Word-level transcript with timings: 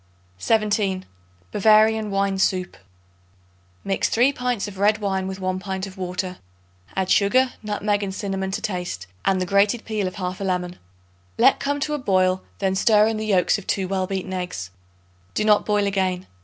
17. 0.39 1.05
Bavarian 1.51 2.09
Wine 2.09 2.39
Soup. 2.39 2.75
Mix 3.83 4.09
3 4.09 4.33
pints 4.33 4.67
of 4.67 4.79
red 4.79 4.97
wine 4.97 5.27
with 5.27 5.39
1 5.39 5.59
pint 5.59 5.85
of 5.85 5.95
water. 5.95 6.37
Add 6.95 7.11
sugar, 7.11 7.53
nutmeg 7.61 8.01
and 8.01 8.11
cinnamon 8.15 8.49
to 8.49 8.61
taste 8.63 9.05
and 9.25 9.39
the 9.39 9.45
grated 9.45 9.85
peel 9.85 10.07
of 10.07 10.15
half 10.15 10.41
a 10.41 10.43
lemon. 10.43 10.79
Let 11.37 11.59
come 11.59 11.79
to 11.81 11.93
a 11.93 11.99
boil; 11.99 12.41
then 12.57 12.73
stir 12.73 13.05
in 13.05 13.17
the 13.17 13.27
yolks 13.27 13.59
of 13.59 13.67
2 13.67 13.87
well 13.87 14.07
beaten 14.07 14.33
eggs. 14.33 14.71
Do 15.35 15.45
not 15.45 15.67
boil 15.67 15.85
again. 15.85 16.25